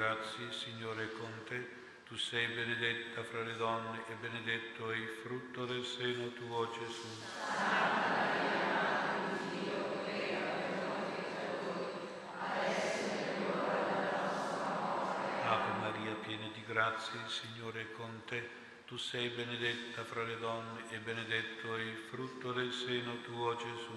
piena 0.11 0.17
di 0.37 0.43
il 0.43 0.53
Signore 0.53 1.11
con 1.13 1.31
te. 1.47 1.79
Tu 2.05 2.17
sei 2.17 2.47
benedetta 2.47 3.23
fra 3.23 3.41
le 3.43 3.55
donne 3.55 4.03
e 4.07 4.13
benedetto 4.19 4.91
è 4.91 4.95
il 4.95 5.07
frutto 5.23 5.65
del 5.65 5.85
seno 5.85 6.29
tuo, 6.33 6.69
Gesù. 6.71 7.07
Ave 15.45 15.79
Maria, 15.79 16.13
piena 16.15 16.47
di 16.53 16.63
grazia, 16.65 17.21
il 17.21 17.29
Signore 17.29 17.81
è 17.81 17.91
con 17.93 18.21
te. 18.25 18.59
Tu 18.85 18.97
sei 18.97 19.29
benedetta 19.29 20.03
fra 20.03 20.23
le 20.23 20.37
donne 20.39 20.83
e 20.89 20.97
benedetto 20.97 21.77
è 21.77 21.79
il 21.79 21.95
frutto 22.09 22.51
del 22.51 22.73
seno 22.73 23.21
tuo, 23.21 23.55
Gesù. 23.55 23.95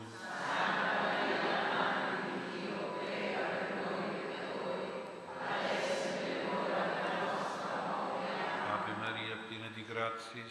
Ave 8.71 8.93
Maria, 8.99 9.37
piena 9.49 9.69
di 9.75 9.85
grazia, 9.85 10.43
il 10.43 10.51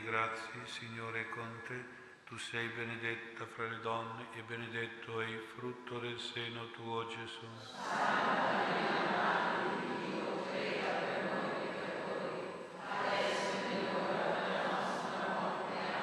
il 0.13 0.67
Signore 0.67 1.21
è 1.21 1.29
con 1.29 1.61
te. 1.65 1.85
Tu 2.25 2.37
sei 2.37 2.67
benedetta 2.67 3.45
fra 3.45 3.69
le 3.69 3.79
donne 3.79 4.25
e 4.33 4.41
benedetto 4.41 5.21
è 5.21 5.25
il 5.25 5.39
frutto 5.55 5.99
del 5.99 6.19
seno 6.19 6.69
tuo, 6.71 7.07
Gesù. 7.07 7.45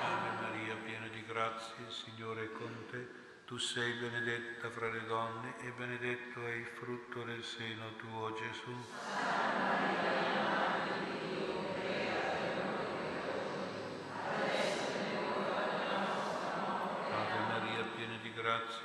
Ave 0.00 0.30
Maria, 0.40 0.74
piena 0.82 1.08
di 1.08 1.22
grazia, 1.26 1.74
il 1.86 1.92
Signore 1.92 2.44
è 2.44 2.52
con 2.52 2.86
te. 2.90 3.26
Tu 3.44 3.58
sei 3.58 3.92
benedetta 3.92 4.70
fra 4.70 4.90
le 4.90 5.04
donne 5.04 5.54
e 5.60 5.70
benedetto 5.76 6.46
è 6.46 6.52
il 6.52 6.66
frutto 6.66 7.24
del 7.24 7.44
seno 7.44 7.94
tuo, 7.96 8.32
Gesù. 8.32 8.74
Ave 17.10 17.38
Maria, 17.48 17.84
piena 17.96 18.16
di 18.20 18.32
grazie, 18.34 18.77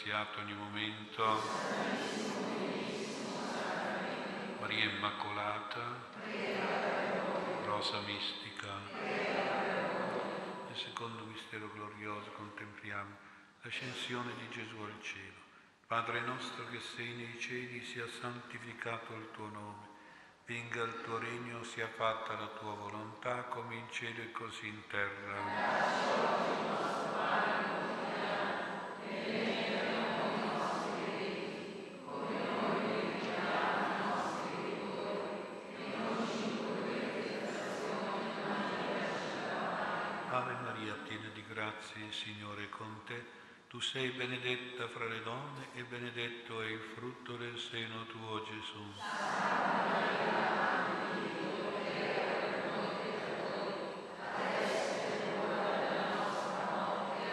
ringraziato 0.00 0.40
ogni 0.40 0.54
momento. 0.54 1.42
Maria 4.60 4.84
Immacolata, 4.84 5.80
Rosa 7.64 8.00
Mistica. 8.00 8.68
Nel 10.68 10.76
secondo 10.76 11.24
mistero 11.24 11.70
glorioso 11.74 12.30
contempliamo 12.30 13.16
l'ascensione 13.62 14.32
di 14.38 14.48
Gesù 14.48 14.78
al 14.80 15.02
cielo. 15.02 15.38
Padre 15.86 16.20
nostro 16.20 16.66
che 16.70 16.80
sei 16.80 17.12
nei 17.14 17.38
cieli, 17.38 17.84
sia 17.84 18.06
santificato 18.08 19.12
il 19.14 19.28
tuo 19.32 19.48
nome. 19.48 19.88
Venga 20.46 20.82
il 20.82 21.02
tuo 21.04 21.18
regno, 21.18 21.62
sia 21.62 21.88
fatta 21.88 22.38
la 22.38 22.48
tua 22.58 22.74
volontà, 22.74 23.42
come 23.44 23.74
in 23.74 23.90
cielo 23.90 24.22
e 24.22 24.32
così 24.32 24.66
in 24.66 24.86
terra. 24.88 25.69
Grazie, 41.90 42.12
Signore, 42.12 42.68
con 42.68 43.02
te. 43.04 43.38
Tu 43.68 43.80
sei 43.80 44.10
benedetta 44.10 44.88
fra 44.88 45.06
le 45.06 45.22
donne 45.22 45.68
e 45.74 45.82
benedetto 45.84 46.60
è 46.60 46.66
il 46.66 46.80
frutto 46.94 47.36
del 47.36 47.58
seno 47.58 48.06
tuo, 48.06 48.44
Gesù. 48.44 48.82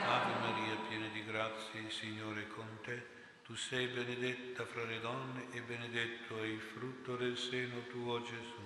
Ave 0.05 0.33
Maria, 0.39 0.75
piena 0.87 1.07
di 1.07 1.23
grazie, 1.25 1.89
Signore 1.89 2.41
è 2.43 2.47
con 2.47 2.79
te. 2.83 3.15
Tu 3.43 3.55
sei 3.55 3.87
benedetta 3.87 4.65
fra 4.65 4.83
le 4.83 4.99
donne 4.99 5.47
e 5.51 5.61
benedetto 5.61 6.41
è 6.41 6.45
il 6.45 6.61
frutto 6.61 7.15
del 7.15 7.37
seno 7.37 7.81
tuo, 7.89 8.21
Gesù. 8.23 8.65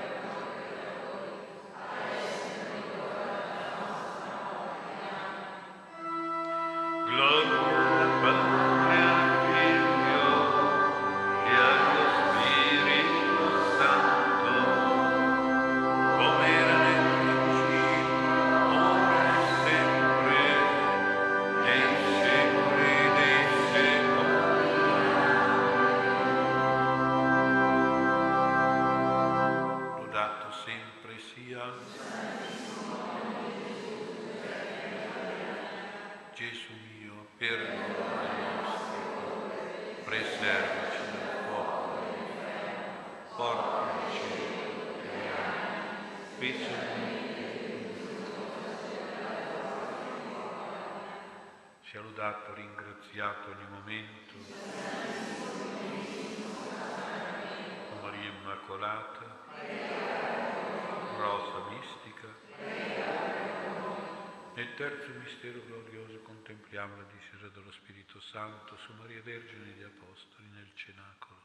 terzo 65.01 65.17
mistero 65.17 65.59
glorioso 65.65 66.21
contempliamo 66.21 66.95
la 66.95 67.07
discesa 67.11 67.47
dello 67.47 67.71
Spirito 67.71 68.19
Santo 68.19 68.77
su 68.77 68.93
Maria 68.93 69.21
Vergine 69.23 69.71
e 69.71 69.77
gli 69.79 69.81
Apostoli 69.81 70.47
nel 70.53 70.69
cenacolo. 70.75 71.41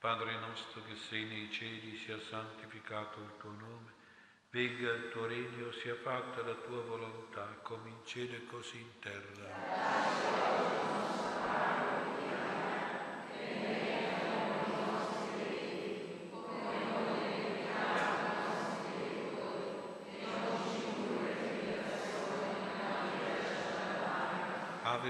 Padre 0.00 0.36
nostro 0.40 0.82
che 0.82 0.96
sei 0.96 1.24
nei 1.24 1.52
cieli, 1.52 1.96
sia 1.98 2.18
santificato 2.18 3.20
il 3.20 3.32
tuo 3.38 3.52
nome 3.52 3.98
Venga 4.50 4.90
il 4.90 5.10
tuo 5.12 5.26
regno, 5.26 5.70
sia 5.70 5.94
fatta 6.02 6.42
la 6.42 6.54
tua 6.54 6.82
volontà, 6.82 7.46
come 7.62 7.90
in 7.90 8.04
cielo 8.04 8.34
e 8.34 8.46
così 8.46 8.78
in 8.78 8.98
terra. 8.98 10.30
Ave 24.82 25.09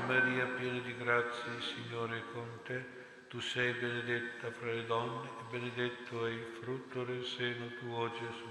Maria, 0.11 0.45
piena 0.57 0.79
di 0.79 0.93
grazia, 0.97 1.53
il 1.55 1.63
Signore 1.63 2.17
è 2.17 2.23
con 2.33 2.59
te. 2.65 2.83
Tu 3.29 3.39
sei 3.39 3.71
benedetta 3.71 4.51
fra 4.51 4.73
le 4.73 4.85
donne 4.85 5.29
e 5.29 5.43
benedetto 5.49 6.25
è 6.25 6.31
il 6.31 6.57
frutto 6.59 7.05
del 7.05 7.23
seno 7.23 7.67
tuo, 7.79 8.11
Gesù. 8.11 8.49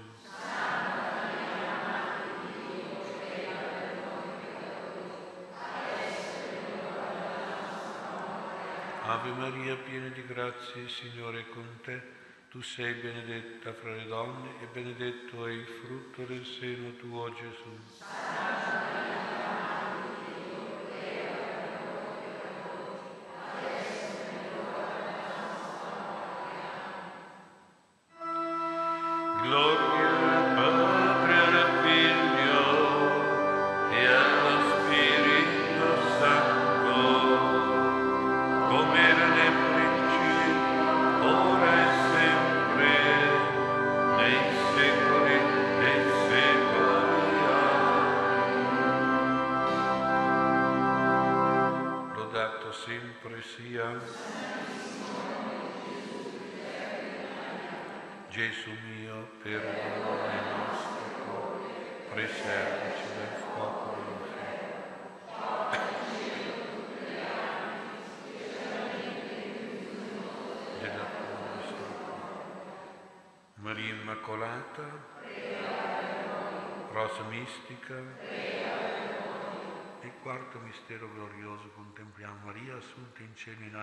Ave 9.03 9.29
Maria, 9.29 9.75
piena 9.75 10.07
di 10.07 10.25
grazia, 10.25 10.81
il 10.81 10.89
Signore 10.89 11.41
è 11.41 11.49
con 11.49 11.67
te. 11.83 12.01
Tu 12.49 12.59
sei 12.61 12.95
benedetta 12.95 13.71
fra 13.73 13.91
le 13.91 14.07
donne 14.07 14.49
e 14.61 14.65
benedetto 14.65 15.45
è 15.45 15.51
il 15.51 15.67
frutto 15.67 16.23
del 16.23 16.43
seno 16.43 16.95
tuo, 16.95 17.31
Gesù. 17.35 18.40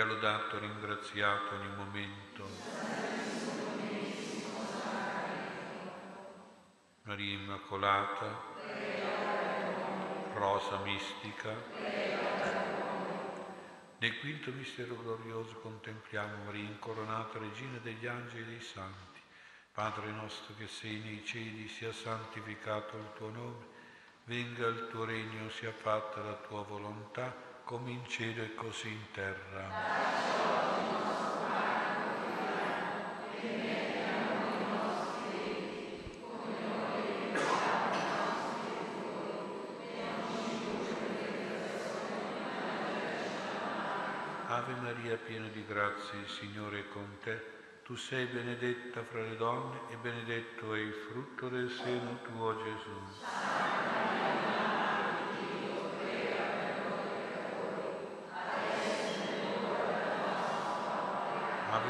Sia 0.00 0.08
lodato 0.08 0.56
e 0.56 0.60
ringraziato 0.60 1.56
ogni 1.56 1.76
momento. 1.76 2.48
Maria 7.02 7.34
Immacolata, 7.34 8.40
Rosa 10.32 10.78
Mistica. 10.78 11.54
Nel 13.98 14.18
quinto 14.20 14.50
mistero 14.52 14.96
glorioso 14.96 15.56
contempliamo 15.56 16.44
Maria 16.44 16.64
incoronata, 16.64 17.38
Regina 17.38 17.76
degli 17.82 18.06
angeli 18.06 18.40
e 18.40 18.46
dei 18.46 18.62
santi. 18.62 19.20
Padre 19.70 20.10
nostro 20.12 20.54
che 20.56 20.66
sei 20.66 20.98
nei 21.00 21.22
cieli, 21.26 21.68
sia 21.68 21.92
santificato 21.92 22.96
il 22.96 23.10
tuo 23.18 23.28
nome 23.28 23.78
venga 24.24 24.66
il 24.68 24.86
tuo 24.90 25.04
regno, 25.04 25.50
sia 25.50 25.72
fatta 25.72 26.22
la 26.22 26.34
tua 26.46 26.62
volontà, 26.62 27.49
come 27.64 27.90
in 27.90 28.06
cielo 28.06 28.42
e 28.42 28.54
così 28.54 28.88
in 28.88 29.10
terra. 29.12 30.48
Ave 44.46 44.74
Maria, 44.80 45.16
piena 45.16 45.46
di 45.48 45.64
grazia, 45.64 46.18
il 46.18 46.28
Signore 46.28 46.80
è 46.80 46.88
con 46.88 47.18
te. 47.22 47.58
Tu 47.84 47.96
sei 47.96 48.26
benedetta 48.26 49.02
fra 49.02 49.20
le 49.20 49.36
donne 49.36 49.80
e 49.90 49.96
benedetto 49.96 50.74
è 50.74 50.78
il 50.78 50.92
frutto 50.92 51.48
del 51.48 51.70
seno 51.70 52.18
tuo, 52.22 52.56
Gesù. 52.62 52.90
Ave 61.70 61.89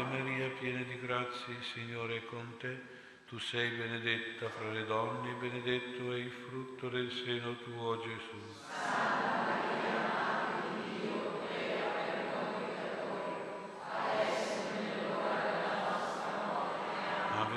Maria, 0.11 0.49
piena 0.59 0.81
di 0.83 0.99
grazia, 0.99 1.53
il 1.53 1.63
Signore 1.63 2.17
è 2.17 2.25
con 2.25 2.57
te. 2.59 2.81
Tu 3.29 3.39
sei 3.39 3.69
benedetta 3.69 4.49
fra 4.49 4.69
le 4.69 4.85
donne 4.85 5.31
benedetto 5.39 6.11
è 6.11 6.17
il 6.17 6.31
frutto 6.31 6.89
del 6.89 7.09
seno 7.09 7.55
tuo, 7.59 7.97
Gesù. 8.01 8.39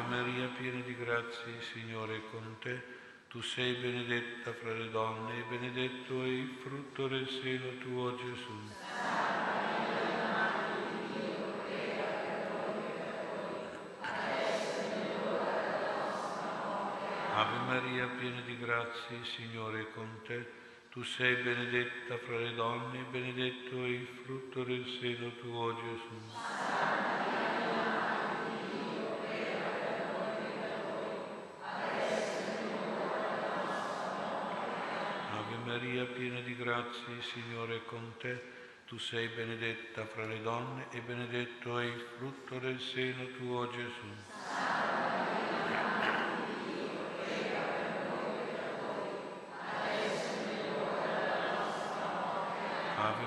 Maria, 0.07 0.49
piena 0.57 0.81
di 0.85 0.97
grazia, 0.97 1.47
il 1.47 1.63
Signore 1.63 2.17
è 2.17 2.21
con 2.31 2.57
te. 2.61 2.83
Tu 3.29 3.41
sei 3.41 3.75
benedetta 3.75 4.53
fra 4.53 4.73
le 4.73 4.89
donne 4.91 5.43
benedetto 5.49 6.23
è 6.23 6.27
il 6.27 6.57
frutto 6.63 7.09
del 7.09 7.29
seno 7.29 7.79
tuo, 7.79 8.15
Gesù. 8.15 8.53
Ave 17.37 17.59
Maria, 17.75 18.07
piena 18.07 18.41
di 18.43 18.57
grazia, 18.57 19.17
il 19.17 19.27
Signore 19.27 19.81
è 19.81 19.91
con 19.95 20.21
te. 20.25 20.47
Tu 20.91 21.03
sei 21.03 21.43
benedetta 21.43 22.17
fra 22.19 22.39
le 22.39 22.55
donne 22.55 23.05
benedetto 23.11 23.83
è 23.83 23.89
il 23.89 24.07
frutto 24.23 24.63
del 24.63 24.87
seno 25.01 25.33
tuo, 25.41 25.75
Gesù. 25.75 26.21
Maria, 35.65 36.05
piena 36.05 36.41
di 36.41 36.55
grazia, 36.55 37.13
il 37.13 37.25
Signore 37.25 37.77
è 37.77 37.85
con 37.87 38.13
te. 38.19 38.53
Tu 38.87 38.97
sei 38.99 39.27
benedetta 39.27 40.07
fra 40.07 40.27
le 40.27 40.41
donne 40.43 40.87
e 40.91 41.01
benedetto 41.01 41.81
è 41.81 41.87
il 41.87 42.07
frutto 42.17 42.61
del 42.61 42.79
seno 42.79 43.27
tuo, 43.37 43.69
Gesù. 43.71 44.13
Ave 52.97 53.27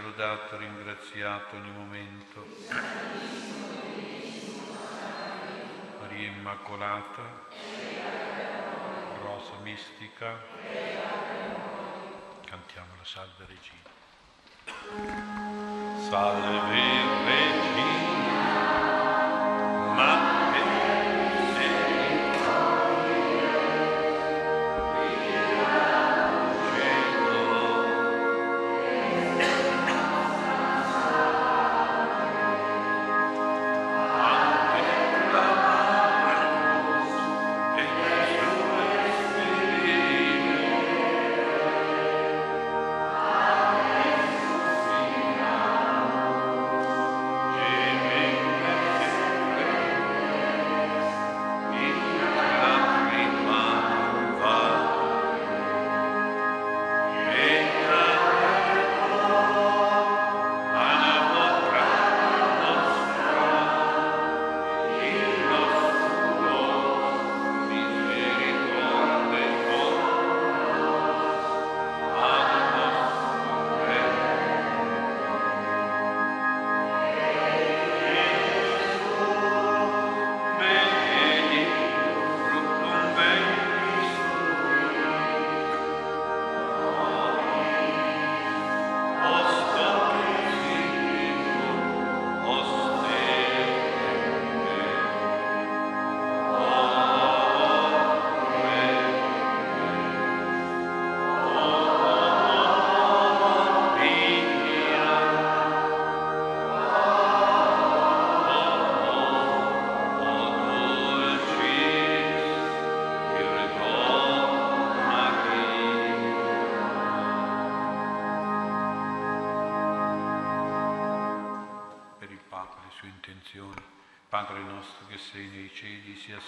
Lodato, 0.00 0.56
ringraziato 0.56 1.56
ogni 1.56 1.70
momento. 1.70 2.46
Maria 6.00 6.28
Immacolata, 6.28 7.22
Rosa 9.22 9.56
Mistica, 9.62 10.38
cantiamo 12.46 12.88
la 12.96 13.04
Salve 13.04 13.44
Regina. 13.46 13.90
Salve 16.08 16.60
Regina, 17.24 18.21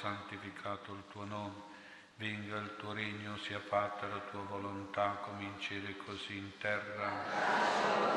santificato 0.00 0.92
il 0.92 1.02
tuo 1.10 1.24
nome, 1.24 1.72
venga 2.16 2.56
il 2.58 2.76
tuo 2.76 2.92
regno, 2.92 3.36
sia 3.38 3.60
fatta 3.60 4.06
la 4.06 4.20
tua 4.30 4.42
volontà 4.42 5.20
come 5.24 5.44
in 5.44 5.58
cielo 5.60 5.88
e 5.88 5.96
così 5.96 6.36
in 6.36 6.50
terra. 6.58 8.14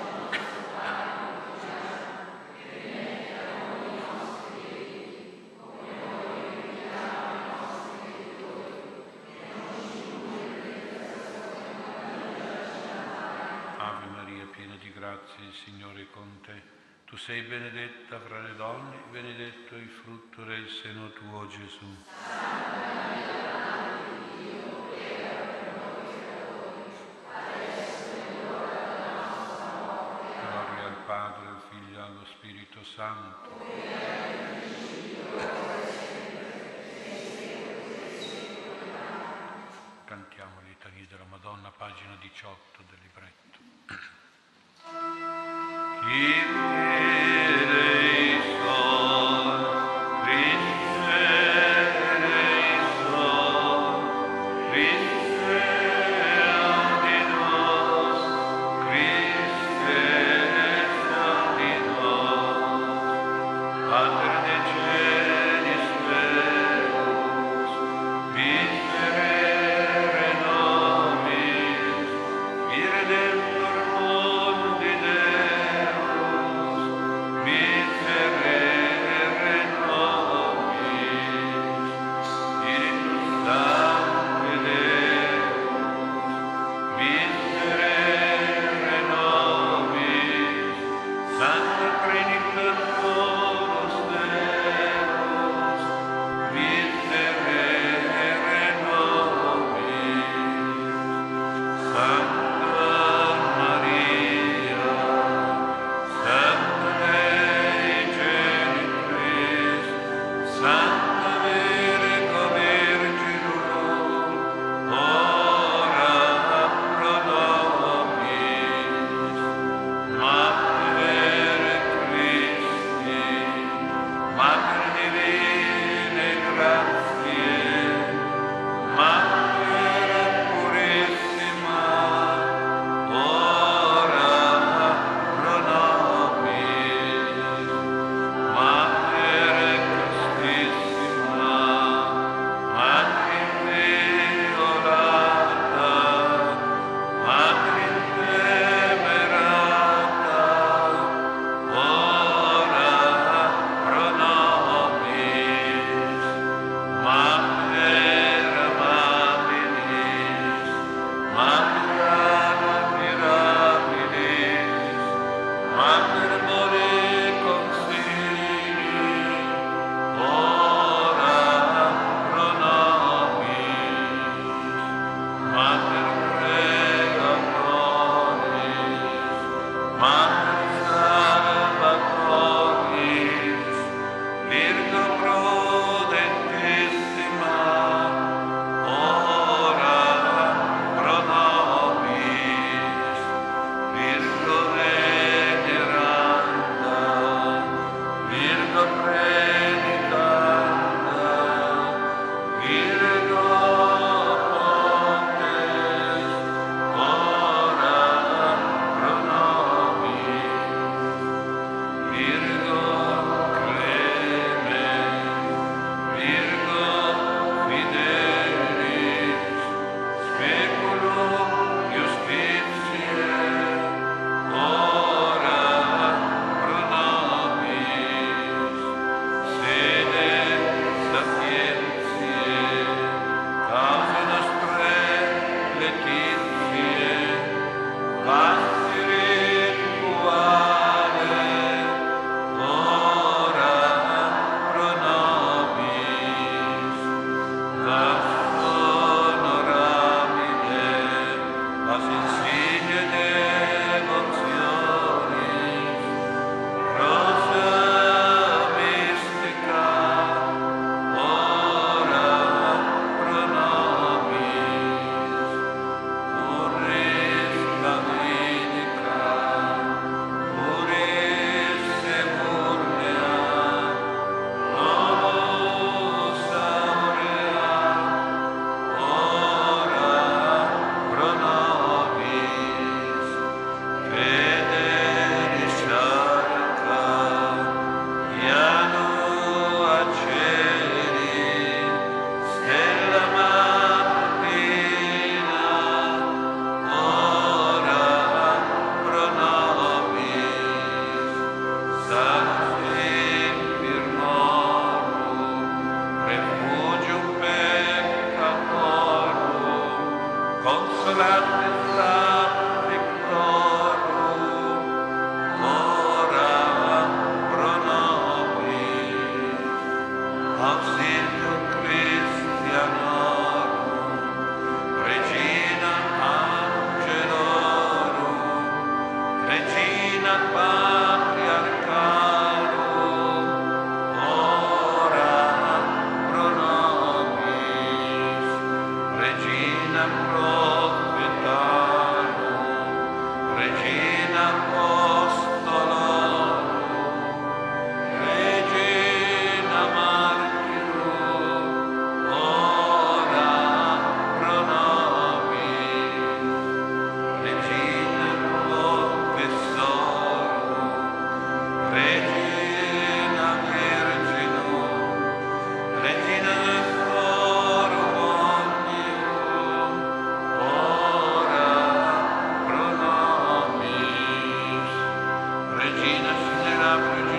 il 15.39 15.53
Signore 15.63 16.01
è 16.01 16.07
con 16.11 16.39
te. 16.41 16.76
Tu 17.07 17.15
sei 17.15 17.41
benedetta 17.43 18.19
fra 18.19 18.41
le 18.41 18.53
donne, 18.57 18.97
benedetto 19.11 19.77
il 19.77 19.87
frutto 19.87 20.43
del 20.43 20.67
seno 20.67 21.09
tuo, 21.13 21.47
Gesù. 21.47 22.03
Gloria 30.41 30.83
al 30.83 30.97
Padre, 31.05 31.47
al 31.47 31.61
Figlio 31.69 31.97
e 31.97 32.01
allo 32.01 32.25
Spirito 32.25 32.83
Santo. 32.83 33.55
Cantiamo 40.03 40.59
litanie 40.67 41.07
della 41.07 41.23
Madonna, 41.29 41.71
pagina 41.71 42.17
18 42.19 42.83
del 42.89 42.99
libretto. 43.01 43.59
Kyrie 46.07 46.96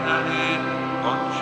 Anne, 0.09 1.38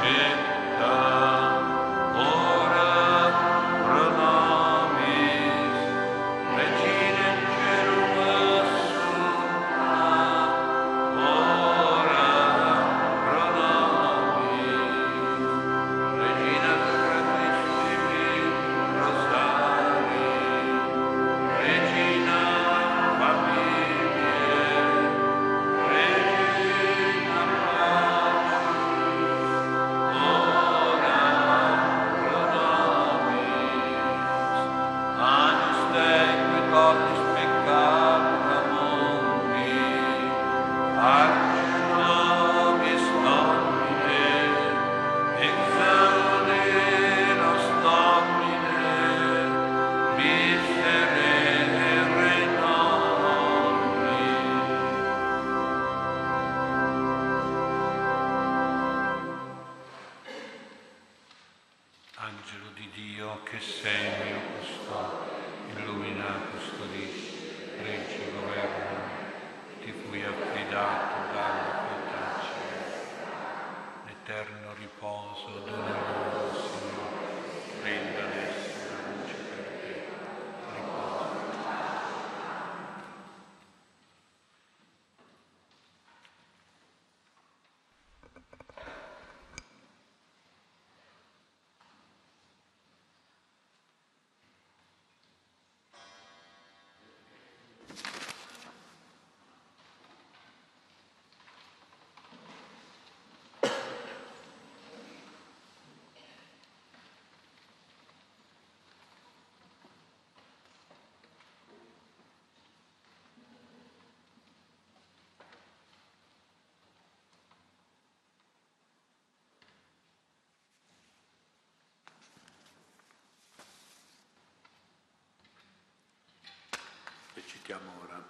Recitiamo 127.37 127.91
ora, 128.03 128.26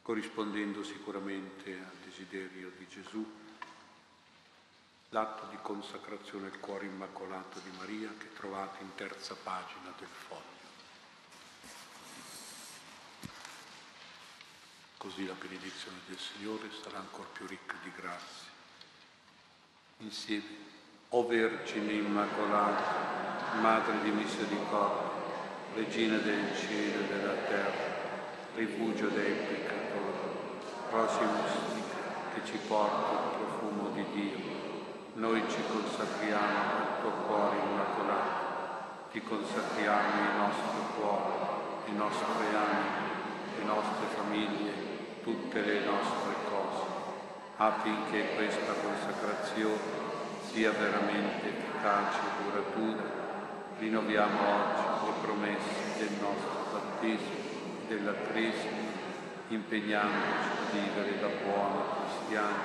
corrispondendo 0.00 0.82
sicuramente 0.82 1.70
al 1.70 1.96
desiderio 2.02 2.72
di 2.78 2.88
Gesù, 2.88 3.22
l'atto 5.10 5.48
di 5.50 5.58
consacrazione 5.60 6.46
al 6.46 6.58
cuore 6.58 6.86
immacolato 6.86 7.58
di 7.58 7.70
Maria 7.76 8.08
che 8.16 8.32
trovate 8.32 8.82
in 8.82 8.94
terza 8.94 9.34
pagina 9.34 9.92
del 9.98 10.08
foglio. 10.08 10.40
Così 14.96 15.26
la 15.26 15.34
benedizione 15.34 15.98
del 16.06 16.18
Signore 16.18 16.70
sarà 16.82 17.00
ancora 17.00 17.28
più 17.34 17.46
ricca 17.46 17.74
di 17.82 17.92
grazie. 17.94 18.50
Insieme, 19.98 20.56
o 21.10 21.26
Vergine 21.26 21.92
Immacolata, 21.92 23.60
Madre 23.60 24.00
di 24.00 24.10
misericordia, 24.10 25.20
Regina 25.74 26.16
del 26.16 26.56
cielo 26.56 27.02
e 27.02 27.06
della 27.08 27.34
terra, 27.34 27.91
rifugio 28.54 29.08
dei 29.08 29.32
peccatori, 29.32 30.60
prossimo 30.90 31.40
che 32.34 32.40
ci 32.44 32.58
porta 32.68 33.12
il 33.12 33.38
profumo 33.38 33.88
di 33.94 34.04
Dio. 34.12 34.60
Noi 35.14 35.42
ci 35.48 35.62
consacriamo 35.66 36.58
al 36.76 37.00
tuo 37.00 37.10
cuore 37.26 37.56
immacolato, 37.56 39.10
ti 39.10 39.22
consacriamo 39.22 40.20
il 40.20 40.36
nostro 40.36 41.00
cuore, 41.00 41.32
le 41.86 41.92
nostre 41.92 42.46
anime, 42.48 43.10
le 43.56 43.64
nostre 43.64 44.06
famiglie, 44.16 44.72
tutte 45.22 45.60
le 45.62 45.84
nostre 45.84 46.34
cose, 46.48 46.84
affinché 47.56 48.34
questa 48.34 48.72
consacrazione 48.72 50.00
sia 50.50 50.72
veramente 50.72 51.48
efficace 51.48 52.18
e 52.18 52.42
duratura. 52.44 53.20
Rinnoviamo 53.78 54.38
oggi 54.38 55.06
le 55.06 55.12
promesse 55.22 55.98
del 55.98 56.18
nostro 56.20 56.64
battesimo 56.70 57.41
della 57.92 58.14
Cresima, 58.32 58.88
impegnandoci 59.48 60.48
a 60.48 60.72
vivere 60.72 61.20
da 61.20 61.28
buoni 61.44 61.82
cristiani, 62.00 62.56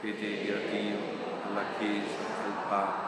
fedeli 0.00 0.50
a 0.50 0.70
Dio, 0.70 0.98
alla 1.46 1.62
Chiesa, 1.78 2.26
al 2.44 2.68
Padre. 2.68 3.04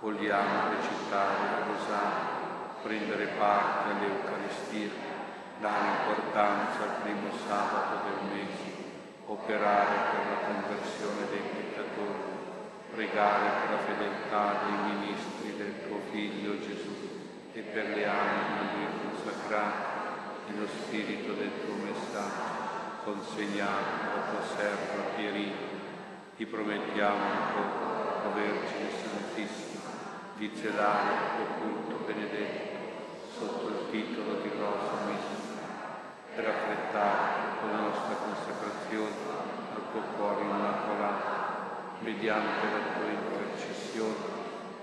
Vogliamo 0.00 0.74
recitare 0.74 1.34
il 1.46 1.64
rosario, 1.70 2.38
prendere 2.82 3.26
parte 3.38 3.90
all'Eucaristia, 3.90 4.90
dare 5.60 5.86
importanza 6.00 6.82
al 6.82 7.02
primo 7.02 7.30
sabato 7.46 8.08
del 8.08 8.26
mese, 8.34 8.70
operare 9.26 9.94
per 10.10 10.26
la 10.26 10.40
conversione 10.42 11.28
dei 11.30 11.44
peccatori, 11.54 12.38
pregare 12.94 13.46
per 13.60 13.70
la 13.70 13.82
fedeltà 13.86 14.58
dei 14.64 14.94
ministri 14.96 15.56
del 15.56 15.86
tuo 15.86 16.00
Figlio 16.10 16.58
Gesù 16.58 17.18
e 17.52 17.60
per 17.60 17.88
le 17.90 18.06
anime 18.06 18.86
a 18.86 18.98
consacrate 19.04 19.99
nello 20.50 20.66
spirito 20.66 21.32
del 21.34 21.50
tuo 21.64 21.74
messaggio 21.74 22.58
consegnato 23.04 24.02
alla 24.02 24.26
tua 24.30 24.42
serva 24.56 25.14
Pierina. 25.14 25.78
Ti 26.36 26.46
promettiamo 26.46 27.22
ancora, 27.22 28.26
o 28.26 28.34
Vergine 28.34 28.90
Santissima, 28.90 29.90
di 30.36 30.50
celare 30.56 31.12
il 31.12 31.36
tuo 31.36 31.54
culto 31.60 32.04
benedetto 32.04 32.78
sotto 33.38 33.68
il 33.68 33.90
titolo 33.90 34.40
di 34.40 34.50
Rosa 34.58 35.04
Mistica, 35.06 35.68
per 36.34 36.48
affrettare 36.48 37.60
con 37.60 37.70
la 37.70 37.80
nostra 37.80 38.14
consacrazione 38.14 39.14
al 39.74 39.82
tuo 39.92 40.00
cuore 40.16 40.42
immacolato, 40.42 41.98
mediante 42.00 42.66
la 42.66 42.98
tua 42.98 43.08
intercessione, 43.08 44.38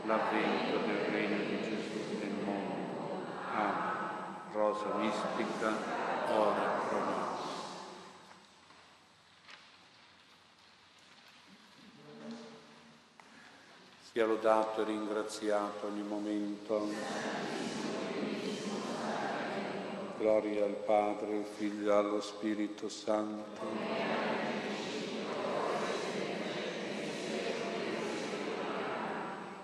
l'avvento 0.06 0.78
del 0.86 1.12
regno 1.12 1.38
di 1.38 1.62
Gesù 1.62 2.18
nel 2.20 2.44
mondo. 2.44 3.26
Amen 3.54 3.97
rosa 4.52 4.94
mistica, 4.96 5.74
ora 6.30 6.82
pro. 6.88 7.36
Sia 14.12 14.26
lodato 14.26 14.82
e 14.82 14.86
ringraziato 14.86 15.88
ogni 15.88 16.02
momento. 16.02 16.90
Gloria 20.18 20.66
al 20.66 20.72
Padre, 20.72 21.38
al 21.38 21.44
Figlio 21.44 21.92
e 21.92 21.96
allo 21.96 22.22
Spirito 22.22 22.90
Santo. 22.90 23.66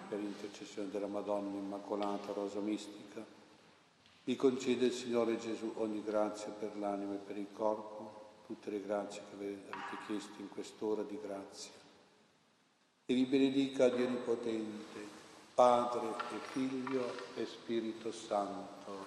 Per 0.10 0.20
intercessione 0.20 0.92
della 0.92 1.08
Madonna 1.08 1.58
Immacolata, 1.58 2.34
Rosa 2.34 2.60
Mistica, 2.60 3.42
mi 4.26 4.36
concede 4.38 4.86
il 4.86 4.94
Signore 4.94 5.38
Gesù 5.38 5.74
ogni 5.78 6.02
grazia 6.02 6.50
per 6.52 6.78
l'anima 6.78 7.14
e 7.14 7.18
per 7.18 7.38
il 7.38 7.48
corpo, 7.52 8.22
tutte 8.46 8.70
le 8.70 8.82
grazie 8.82 9.22
che 9.30 9.36
avete 9.36 9.98
chiesto 10.08 10.40
in 10.40 10.48
quest'ora 10.48 11.04
di 11.04 11.20
grazia. 11.22 11.74
E 13.06 13.14
vi 13.14 13.26
benedica 13.26 13.90
Dio 13.90 14.06
Onnipotente, 14.06 15.00
Padre 15.54 16.08
e 16.08 16.38
Figlio 16.52 17.14
e 17.36 17.46
Spirito 17.46 18.14
Santo. 18.14 19.06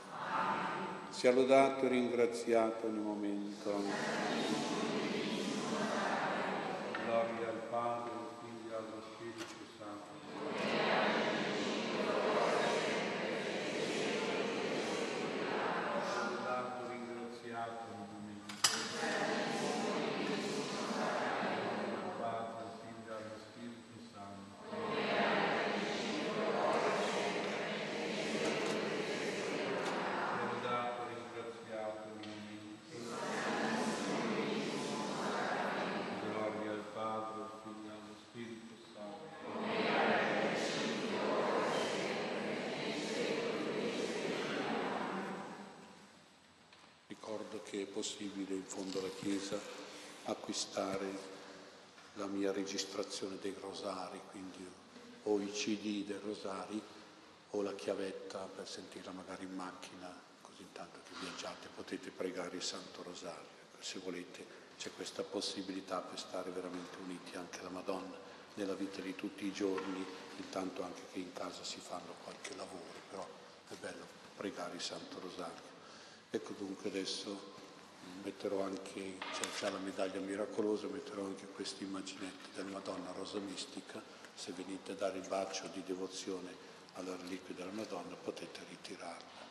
Sia 1.09 1.33
lodato 1.33 1.87
e 1.87 1.89
ringraziato 1.89 2.87
ogni 2.87 3.01
momento. 3.01 3.73
Gloria 7.07 7.49
al 7.49 7.63
Padre 7.71 8.27
che 47.77 47.83
è 47.83 47.93
possibile 48.07 48.55
in 48.55 48.65
fondo 48.65 49.01
alla 49.01 49.11
Chiesa 49.19 49.59
acquistare 50.27 51.35
la 52.15 52.27
mia 52.27 52.53
registrazione 52.53 53.37
dei 53.41 53.55
rosari, 53.61 54.21
quindi 54.31 54.65
o 55.25 55.41
i 55.41 55.51
CD 55.51 56.05
dei 56.05 56.21
rosari 56.23 56.81
o 57.51 57.63
la 57.63 57.75
chiavetta 57.75 58.39
per 58.39 58.69
sentirla 58.69 59.11
magari 59.11 59.45
in 59.45 59.55
macchina, 59.57 60.09
così 60.41 60.63
intanto 60.63 61.01
che 61.05 61.19
viaggiate 61.19 61.67
potete 61.75 62.11
pregare 62.11 62.55
il 62.55 62.63
Santo 62.63 63.03
Rosario. 63.03 63.55
Se 63.81 63.99
volete 63.99 64.47
c'è 64.79 64.93
questa 64.95 65.25
possibilità 65.25 65.99
per 65.99 66.19
stare 66.19 66.51
veramente 66.51 66.99
uniti 67.03 67.37
anche 67.37 67.59
alla 67.59 67.71
Madonna 67.71 68.17
nella 68.55 68.75
vita 68.75 69.01
di 69.01 69.17
tutti 69.17 69.47
i 69.47 69.53
giorni, 69.53 70.05
intanto 70.37 70.85
anche 70.85 71.03
che 71.13 71.19
in 71.19 71.33
casa 71.33 71.65
si 71.65 71.81
fanno 71.81 72.15
qualche 72.23 72.55
lavoro, 72.55 73.01
però 73.11 73.27
è 73.69 73.75
bello 73.81 74.07
pregare 74.37 74.77
il 74.77 74.81
Santo 74.83 75.19
Rosario. 75.19 75.75
Ecco 76.31 76.53
dunque 76.57 76.89
adesso 76.89 77.56
metterò 78.27 78.61
anche, 78.63 79.19
cioè, 79.35 79.49
c'è 79.57 79.71
la 79.71 79.79
medaglia 79.79 80.19
miracolosa, 80.19 80.89
metterò 80.89 81.25
anche 81.25 81.47
questi 81.55 81.85
immaginetti 81.85 82.51
della 82.57 82.71
Madonna 82.71 83.13
Rosa 83.13 83.39
Mistica, 83.39 84.03
se 84.35 84.53
venite 84.57 84.93
a 84.93 84.95
dare 84.97 85.19
il 85.19 85.29
bacio 85.29 85.69
di 85.73 85.81
devozione 85.87 86.53
alla 86.95 87.15
reliquia 87.17 87.55
della 87.55 87.71
Madonna 87.71 88.17
potete 88.17 88.61
ritirarla. 88.69 89.45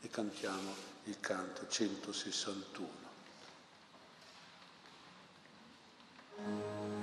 E 0.00 0.08
cantiamo 0.08 0.72
il 1.04 1.18
canto 1.18 1.66
161. 1.66 3.10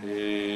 E 0.01 0.48